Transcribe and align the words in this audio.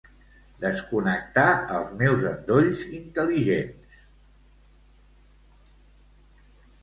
Desconnectar 0.61 1.43
els 1.79 1.91
meus 1.99 2.23
endolls 2.29 2.81
intel·ligents. 3.01 3.99